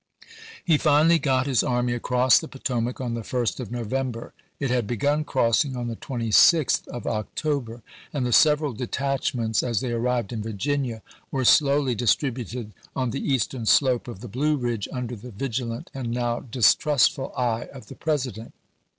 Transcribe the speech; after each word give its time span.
He 0.65 0.79
finally 0.79 1.19
got 1.19 1.45
his 1.45 1.61
army 1.61 1.93
across 1.93 2.39
the 2.39 2.47
Potomac 2.47 2.99
on 2.99 3.13
the 3.13 3.21
1st 3.21 3.59
of 3.59 3.69
November; 3.71 4.33
it 4.59 4.71
had 4.71 4.87
begun 4.87 5.23
crossing 5.23 5.75
on 5.77 5.89
the 5.89 5.95
26th 5.95 6.87
of 6.87 7.05
October, 7.05 7.83
and 8.11 8.25
the 8.25 8.33
several 8.33 8.73
detachments, 8.73 9.61
as 9.61 9.79
they 9.79 9.91
arrived 9.91 10.33
in 10.33 10.41
Virginia, 10.41 11.03
were 11.29 11.45
slowly 11.45 11.93
distributed 11.93 12.73
on 12.95 13.11
the 13.11 13.21
eastern 13.31 13.67
slope 13.67 14.07
of 14.07 14.21
the 14.21 14.27
Blue 14.27 14.57
Ridge 14.57 14.87
under 14.91 15.15
the 15.15 15.29
vigilant 15.29 15.91
and 15.93 16.09
now 16.09 16.39
distrustful 16.39 17.31
eye 17.37 17.69
of 17.71 17.85
the 17.85 17.93
President. 17.95 18.53